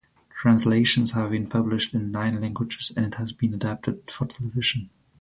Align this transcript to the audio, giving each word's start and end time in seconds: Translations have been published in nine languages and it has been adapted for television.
Translations 0.31 1.11
have 1.11 1.29
been 1.29 1.45
published 1.45 1.93
in 1.93 2.09
nine 2.09 2.41
languages 2.41 2.91
and 2.97 3.05
it 3.05 3.15
has 3.19 3.31
been 3.33 3.53
adapted 3.53 4.09
for 4.11 4.25
television. 4.25 4.89